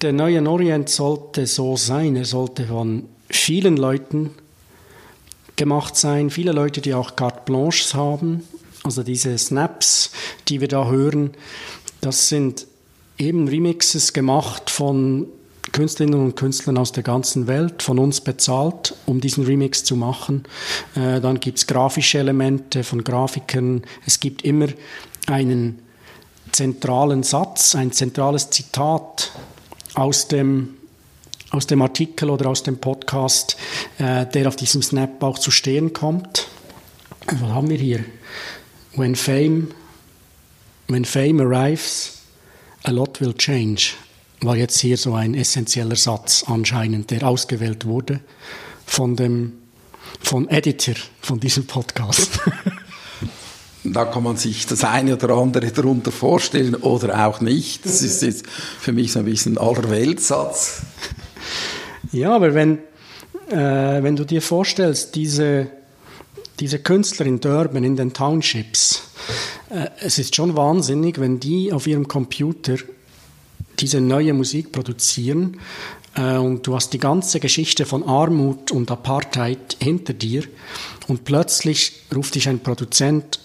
[0.00, 4.30] der neue Orient sollte so sein, er sollte von vielen Leuten
[5.56, 6.30] gemacht sein.
[6.30, 8.42] Viele Leute, die auch carte blanches haben.
[8.82, 10.10] Also diese Snaps,
[10.48, 11.30] die wir da hören,
[12.00, 12.66] das sind
[13.16, 15.26] eben Remixes gemacht von
[15.72, 20.44] Künstlerinnen und Künstlern aus der ganzen Welt, von uns bezahlt, um diesen Remix zu machen.
[20.94, 23.82] Äh, dann gibt es grafische Elemente von Grafikern.
[24.06, 24.68] Es gibt immer
[25.26, 25.80] einen
[26.52, 29.32] zentralen Satz, ein zentrales Zitat
[29.94, 30.76] aus dem
[31.54, 33.56] aus dem Artikel oder aus dem Podcast,
[33.98, 36.48] äh, der auf diesem Snap auch zu stehen kommt.
[37.26, 38.04] Was haben wir hier?
[38.96, 39.68] When fame,
[40.88, 42.22] when fame arrives,
[42.82, 43.92] a lot will change.
[44.40, 48.20] War jetzt hier so ein essentieller Satz anscheinend, der ausgewählt wurde
[48.84, 49.54] von dem
[50.20, 52.40] von Editor von diesem Podcast.
[53.84, 57.84] da kann man sich das eine oder andere darunter vorstellen oder auch nicht.
[57.84, 60.82] Das ist jetzt für mich so ein bisschen aller Weltsatz.
[62.12, 62.78] Ja, aber wenn,
[63.48, 65.68] äh, wenn du dir vorstellst, diese,
[66.60, 69.02] diese Künstler in Durban, in den Townships,
[69.70, 72.76] äh, es ist schon wahnsinnig, wenn die auf ihrem Computer
[73.78, 75.58] diese neue Musik produzieren
[76.14, 80.44] äh, und du hast die ganze Geschichte von Armut und Apartheid hinter dir
[81.08, 83.40] und plötzlich ruft dich ein Produzent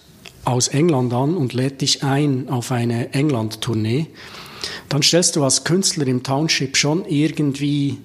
[0.46, 4.08] aus England an und lädt dich ein auf eine England-Tournee,
[4.90, 7.98] dann stellst du als Künstler im Township schon irgendwie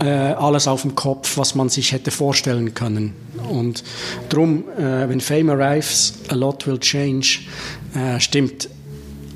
[0.00, 3.14] äh, alles auf dem Kopf, was man sich hätte vorstellen können.
[3.48, 3.84] Und
[4.28, 7.40] darum, äh, wenn Fame arrives, a lot will change,
[7.94, 8.68] äh, stimmt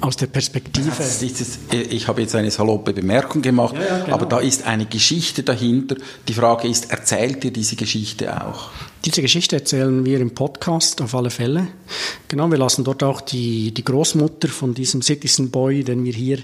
[0.00, 0.90] aus der Perspektive.
[0.96, 4.14] Das ist, ich habe jetzt eine saloppe Bemerkung gemacht, ja, ja, genau.
[4.14, 5.96] aber da ist eine Geschichte dahinter.
[6.28, 8.70] Die Frage ist, erzählt ihr diese Geschichte auch?
[9.04, 11.68] Diese Geschichte erzählen wir im Podcast auf alle Fälle.
[12.28, 16.38] Genau, wir lassen dort auch die, die Großmutter von diesem Citizen Boy, den wir hier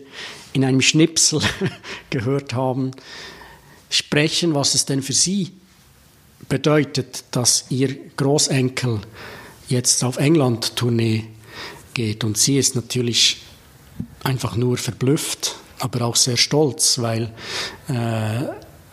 [0.52, 1.40] in einem Schnipsel
[2.10, 2.92] gehört haben,
[3.90, 5.52] sprechen, was es denn für sie
[6.48, 9.00] bedeutet, dass ihr Großenkel
[9.68, 11.24] jetzt auf England-Tournee
[11.94, 12.24] geht.
[12.24, 13.42] Und sie ist natürlich
[14.24, 17.32] einfach nur verblüfft, aber auch sehr stolz, weil
[17.88, 18.44] äh,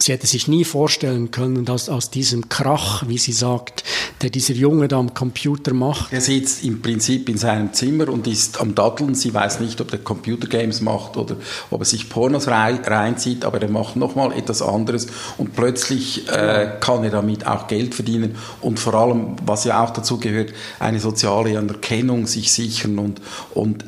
[0.02, 3.84] sie hätte sich nie vorstellen können, dass aus diesem Krach, wie sie sagt,
[4.22, 6.12] der dieser Junge da am Computer macht.
[6.12, 9.16] Er sitzt im Prinzip in seinem Zimmer und ist am Datteln.
[9.16, 11.36] Sie weiß nicht, ob er Computergames macht oder
[11.70, 17.04] ob er sich Pornos reinzieht, aber er macht nochmal etwas anderes und plötzlich äh, kann
[17.04, 21.58] er damit auch Geld verdienen und vor allem, was ja auch dazu gehört, eine soziale
[21.58, 23.22] Anerkennung sich sichern und,
[23.54, 23.86] und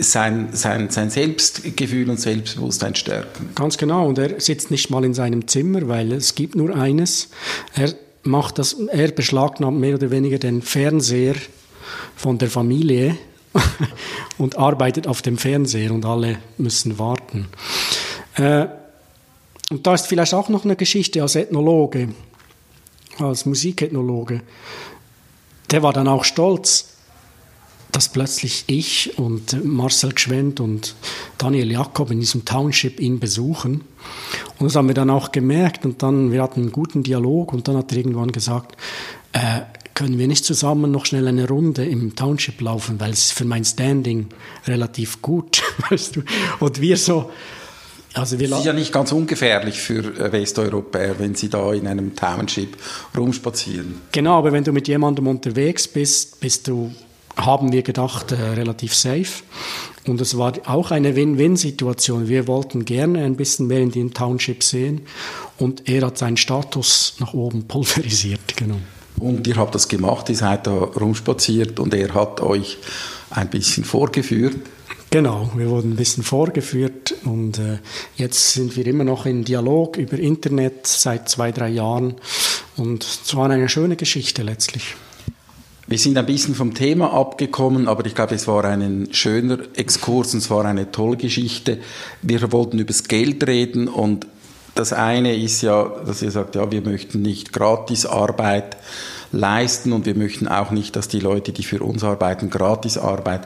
[0.00, 3.50] sein, sein, sein Selbstgefühl und Selbstbewusstsein stärken.
[3.54, 4.06] Ganz genau.
[4.06, 7.28] Und er sitzt nicht mal in seinem Zimmer, weil es gibt nur eines.
[7.74, 11.34] Er macht das, er beschlagnahmt mehr oder weniger den Fernseher
[12.16, 13.16] von der Familie
[14.38, 17.48] und arbeitet auf dem Fernseher und alle müssen warten.
[18.36, 18.66] Äh,
[19.70, 22.08] und da ist vielleicht auch noch eine Geschichte als Ethnologe,
[23.18, 24.42] als Musikethnologe.
[25.70, 26.93] Der war dann auch stolz,
[27.94, 30.96] dass plötzlich ich und Marcel Gschwend und
[31.38, 33.84] Daniel Jakob in diesem Township ihn besuchen.
[34.58, 37.68] Und das haben wir dann auch gemerkt und dann, wir hatten einen guten Dialog und
[37.68, 38.76] dann hat er irgendwann gesagt,
[39.32, 39.60] äh,
[39.94, 43.64] können wir nicht zusammen noch schnell eine Runde im Township laufen, weil es für mein
[43.64, 44.26] Standing
[44.66, 46.22] relativ gut, weißt du.
[46.58, 47.30] Und wir so,
[48.12, 51.86] also wir das ist ja nicht ganz ungefährlich für äh, Westeuropäer, wenn sie da in
[51.86, 52.76] einem Township
[53.16, 54.00] rumspazieren.
[54.10, 56.92] Genau, aber wenn du mit jemandem unterwegs bist, bist du
[57.36, 59.42] haben wir gedacht, äh, relativ safe.
[60.06, 62.28] Und es war auch eine Win-Win-Situation.
[62.28, 65.02] Wir wollten gerne ein bisschen mehr in den Township sehen
[65.58, 68.56] und er hat seinen Status nach oben pulverisiert.
[68.56, 68.76] Genau.
[69.18, 72.78] Und ihr habt das gemacht, ihr seid da rumspaziert und er hat euch
[73.30, 74.56] ein bisschen vorgeführt.
[75.10, 77.78] Genau, wir wurden ein bisschen vorgeführt und äh,
[78.16, 82.16] jetzt sind wir immer noch in Dialog über Internet seit zwei, drei Jahren
[82.76, 84.96] und es war eine schöne Geschichte letztlich.
[85.86, 90.32] Wir sind ein bisschen vom Thema abgekommen, aber ich glaube, es war ein schöner Exkurs
[90.32, 91.78] und es war eine tolle Geschichte.
[92.22, 94.26] Wir wollten über das Geld reden und
[94.74, 98.78] das eine ist ja, dass ihr sagt, ja, wir möchten nicht gratis Arbeit
[99.30, 103.42] leisten und wir möchten auch nicht, dass die Leute, die für uns arbeiten, gratis Arbeit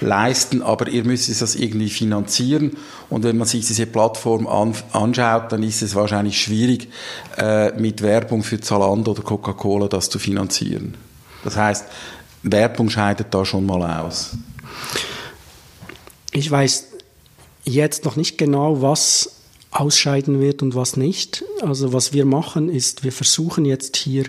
[0.00, 2.76] leisten, aber ihr müsst das irgendwie finanzieren
[3.08, 6.88] und wenn man sich diese Plattform an, anschaut, dann ist es wahrscheinlich schwierig,
[7.36, 10.94] äh, mit Werbung für Zalando oder Coca-Cola das zu finanzieren.
[11.44, 11.86] Das heißt,
[12.42, 14.36] Werbung scheidet da schon mal aus.
[16.32, 16.86] Ich weiß
[17.64, 19.36] jetzt noch nicht genau, was
[19.70, 21.44] ausscheiden wird und was nicht.
[21.62, 24.24] Also was wir machen ist, wir versuchen jetzt hier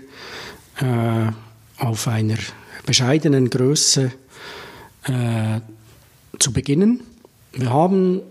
[0.79, 1.31] äh,
[1.77, 2.37] auf einer
[2.85, 4.11] bescheidenen Größe
[5.03, 5.59] äh,
[6.39, 7.01] zu beginnen.
[7.53, 8.21] Wir haben,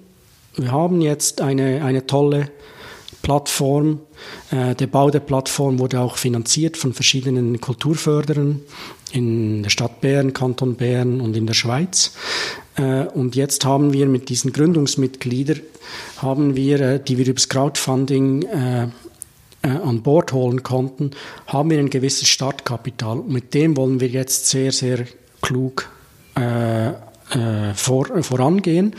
[0.57, 2.51] wir haben jetzt eine, eine tolle
[3.22, 4.01] Plattform.
[4.51, 8.61] Äh, der Bau der Plattform wurde auch finanziert von verschiedenen Kulturförderern
[9.12, 12.12] in der Stadt Bern, Kanton Bern und in der Schweiz.
[12.77, 15.61] Äh, und jetzt haben wir mit diesen Gründungsmitgliedern,
[16.18, 18.47] haben wir, äh, die wir über das Crowdfunding
[19.62, 21.11] an Bord holen konnten,
[21.47, 23.16] haben wir ein gewisses Startkapital.
[23.16, 25.05] Mit dem wollen wir jetzt sehr, sehr
[25.43, 25.91] klug
[27.75, 28.97] vor, vorangehen.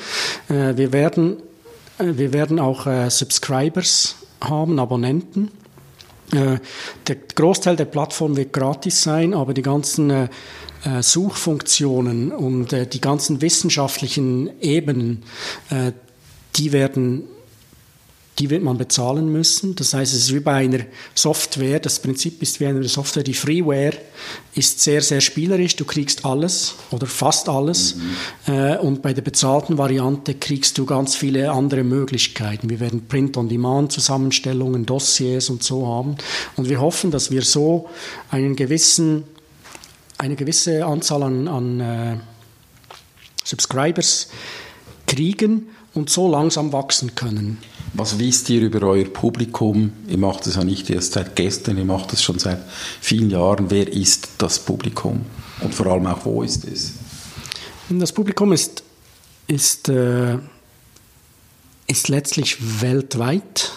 [0.47, 1.37] wir werden
[1.97, 5.51] wir werden auch Subscribers haben, Abonnenten.
[6.33, 6.57] Äh,
[7.07, 10.27] der Großteil der Plattform wird gratis sein, aber die ganzen äh,
[10.83, 15.23] äh Suchfunktionen und die ganzen wissenschaftlichen Ebenen,
[16.55, 17.25] die werden
[18.41, 19.75] die wird man bezahlen müssen.
[19.75, 20.79] Das heißt, es ist wie bei einer
[21.13, 21.79] Software.
[21.79, 23.21] Das Prinzip ist wie eine Software.
[23.21, 23.93] Die Freeware
[24.55, 25.75] ist sehr, sehr spielerisch.
[25.75, 27.97] Du kriegst alles oder fast alles.
[28.47, 28.77] Mhm.
[28.79, 32.71] Und bei der bezahlten Variante kriegst du ganz viele andere Möglichkeiten.
[32.71, 36.15] Wir werden Print-on-Demand-Zusammenstellungen, Dossiers und so haben.
[36.55, 37.89] Und wir hoffen, dass wir so
[38.31, 39.23] einen gewissen,
[40.17, 42.17] eine gewisse Anzahl an, an äh,
[43.43, 44.29] Subscribers
[45.05, 47.57] kriegen und so langsam wachsen können.
[47.93, 49.91] Was wisst ihr über euer Publikum?
[50.07, 52.59] Ihr macht es ja nicht erst seit gestern, ihr macht es schon seit
[53.01, 53.69] vielen Jahren.
[53.69, 55.25] Wer ist das Publikum?
[55.59, 56.93] Und vor allem auch, wo ist es?
[57.89, 58.83] Das Publikum ist,
[59.47, 60.37] ist, äh,
[61.87, 63.71] ist letztlich weltweit,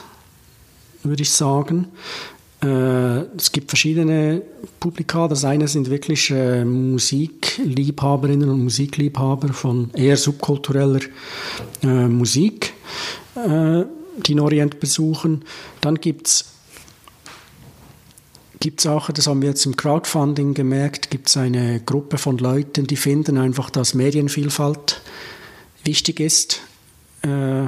[1.03, 1.89] würde ich sagen.
[2.65, 4.43] Äh, es gibt verschiedene
[4.81, 5.29] Publika.
[5.29, 11.01] Das eine sind wirklich äh, Musikliebhaberinnen und Musikliebhaber von eher subkultureller
[11.83, 12.73] äh, Musik,
[13.37, 15.45] die den Orient besuchen.
[15.81, 16.45] Dann gibt es
[18.61, 22.87] gibt auch, das haben wir jetzt im Crowdfunding gemerkt, gibt es eine Gruppe von Leuten,
[22.87, 25.03] die finden einfach, dass Medienvielfalt
[25.83, 26.62] wichtig ist
[27.23, 27.65] äh,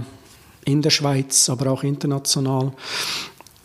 [0.65, 2.73] in der Schweiz, aber auch international.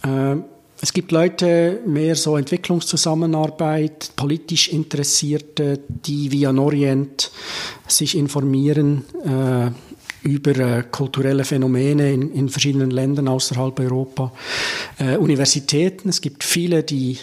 [0.04, 0.38] Äh,
[0.82, 7.32] es gibt Leute, mehr so Entwicklungszusammenarbeit, politisch Interessierte, die via Norient
[7.88, 14.32] sich informieren äh, über äh, kulturelle Phänomene in, in, verschiedenen Ländern außerhalb Europa.
[14.98, 17.20] Äh, Universitäten, es gibt viele, die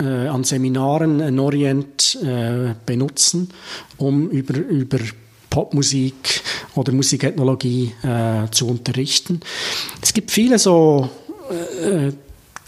[0.00, 3.50] äh, an Seminaren Norient äh, benutzen,
[3.96, 4.98] um über, über
[5.50, 6.42] Popmusik
[6.74, 9.40] oder Musikethnologie äh, zu unterrichten.
[10.02, 11.08] Es gibt viele so
[11.82, 12.12] äh,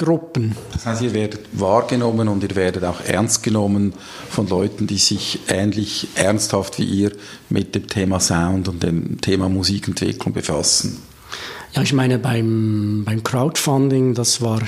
[0.01, 0.57] Gruppen.
[0.73, 3.93] Das heißt, ihr werdet wahrgenommen und ihr werdet auch ernst genommen
[4.31, 7.13] von Leuten, die sich ähnlich ernsthaft wie ihr
[7.51, 11.03] mit dem Thema Sound und dem Thema Musikentwicklung befassen.
[11.75, 14.63] Ja, ich meine, beim, beim Crowdfunding, das war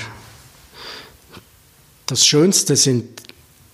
[2.05, 3.05] das Schönste sind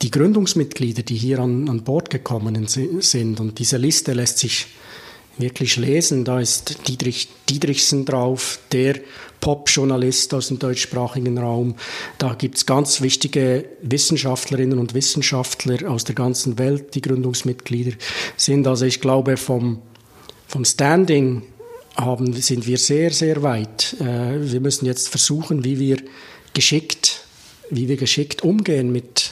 [0.01, 3.39] die Gründungsmitglieder, die hier an, an Bord gekommen sind.
[3.41, 4.67] Und diese Liste lässt sich
[5.37, 6.23] wirklich lesen.
[6.23, 8.99] Da ist Dietrich Dietrichsen drauf, der
[9.41, 11.75] Pop-Journalist aus dem deutschsprachigen Raum.
[12.17, 17.93] Da gibt es ganz wichtige Wissenschaftlerinnen und Wissenschaftler aus der ganzen Welt, die Gründungsmitglieder
[18.35, 18.67] sind.
[18.67, 19.81] Also ich glaube, vom,
[20.47, 21.43] vom Standing
[21.95, 23.95] haben, sind wir sehr, sehr weit.
[23.99, 25.97] Äh, wir müssen jetzt versuchen, wie wir
[26.53, 27.25] geschickt,
[27.69, 29.31] wie wir geschickt umgehen mit,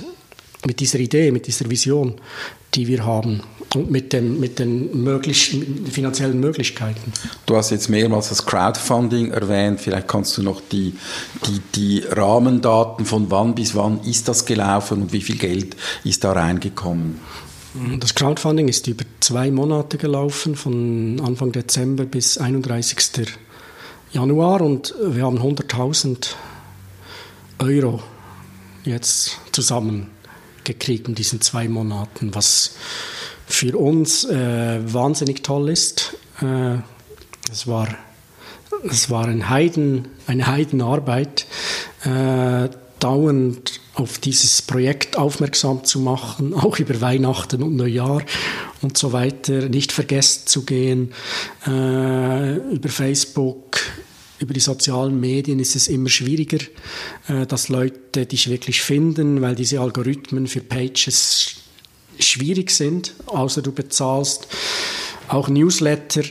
[0.66, 2.16] mit dieser Idee, mit dieser Vision,
[2.74, 3.44] die wir haben
[3.76, 7.14] und mit, dem, mit den möglich, finanziellen Möglichkeiten.
[7.46, 9.82] Du hast jetzt mehrmals das Crowdfunding erwähnt.
[9.82, 10.94] Vielleicht kannst du noch die,
[11.46, 16.24] die, die Rahmendaten von wann bis wann ist das gelaufen und wie viel Geld ist
[16.24, 17.20] da reingekommen?
[18.00, 23.28] Das Crowdfunding ist über zwei Monate gelaufen, von Anfang Dezember bis 31.
[24.12, 26.30] Januar und wir haben 100.000
[27.60, 28.02] Euro
[28.84, 29.38] jetzt
[30.68, 32.76] zusammengekriegt in diesen zwei Monaten, was
[33.46, 36.18] für uns äh, wahnsinnig toll ist.
[36.42, 36.78] Äh,
[37.52, 37.88] es war,
[38.84, 41.46] es war ein Heiden, eine Heidenarbeit,
[42.04, 48.22] äh, dauernd auf dieses Projekt aufmerksam zu machen, auch über Weihnachten und Neujahr
[48.82, 51.14] und so weiter, nicht vergessen zu gehen.
[51.66, 53.80] Äh, über Facebook,
[54.40, 56.60] über die sozialen Medien ist es immer schwieriger,
[57.28, 61.56] äh, dass Leute dich wirklich finden, weil diese Algorithmen für Pages
[62.20, 64.48] schwierig sind, außer du bezahlst.
[65.28, 66.24] Auch Newsletter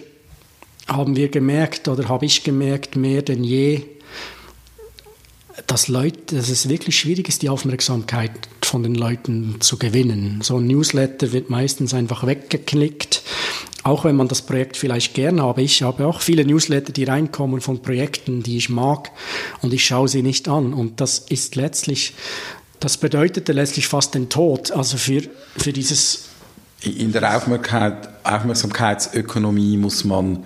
[0.87, 3.83] haben wir gemerkt oder habe ich gemerkt, mehr denn je,
[5.67, 8.31] dass, Leute, dass es wirklich schwierig ist, die Aufmerksamkeit
[8.63, 10.41] von den Leuten zu gewinnen.
[10.43, 13.23] So ein Newsletter wird meistens einfach weggeklickt,
[13.87, 15.63] auch wenn man das Projekt vielleicht gern habe.
[15.63, 19.13] Ich habe auch viele Newsletter, die reinkommen von Projekten, die ich mag
[19.63, 20.75] und ich schaue sie nicht an.
[20.75, 22.15] Und das ist letztlich,
[22.81, 25.23] das bedeutete letztlich fast den Tod, also für,
[25.57, 26.25] für dieses
[26.83, 30.45] in der Aufmerksamkeit, Aufmerksamkeitsökonomie muss man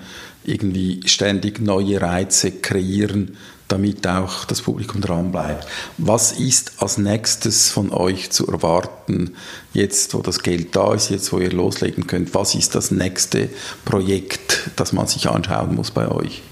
[0.50, 3.36] irgendwie ständig neue Reize kreieren,
[3.68, 5.66] damit auch das Publikum dran bleibt.
[5.96, 9.34] Was ist als nächstes von euch zu erwarten,
[9.72, 12.34] jetzt wo das Geld da ist, jetzt wo ihr loslegen könnt?
[12.34, 13.48] Was ist das nächste
[13.84, 16.42] Projekt, das man sich anschauen muss bei euch?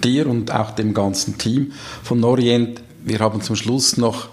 [0.04, 2.82] dir und auch dem ganzen Team von Norient.
[3.04, 4.28] Wir haben zum Schluss noch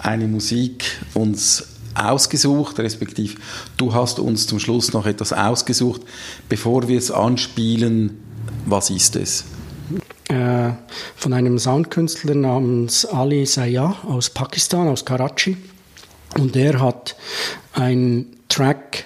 [0.00, 3.36] eine Musik uns ausgesucht, respektive
[3.76, 6.02] du hast uns zum Schluss noch etwas ausgesucht.
[6.48, 8.18] Bevor wir es anspielen,
[8.66, 9.44] was ist es?
[11.16, 15.56] Von einem Soundkünstler namens Ali Sayah aus Pakistan, aus Karachi.
[16.38, 17.16] Und er hat
[17.72, 19.04] einen Track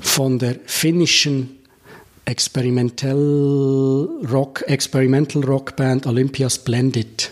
[0.00, 1.56] von der finnischen
[2.24, 7.30] Experimental Rock, Experimental Rock Band Olympia Splendid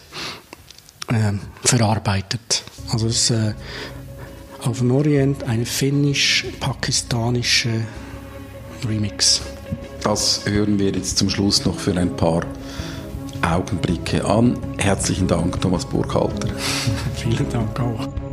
[1.08, 1.32] äh,
[1.64, 2.64] verarbeitet.
[2.90, 3.54] Also es ist äh,
[4.62, 7.82] auf dem Orient eine finnisch-pakistanische
[8.88, 9.42] Remix.
[10.02, 12.44] Das hören wir jetzt zum Schluss noch für ein paar
[13.42, 14.58] Augenblicke an.
[14.78, 16.48] Herzlichen Dank, Thomas Burkhalter.
[17.14, 18.27] Vielen Dank auch.